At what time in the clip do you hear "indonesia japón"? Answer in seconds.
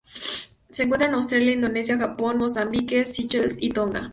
1.53-2.39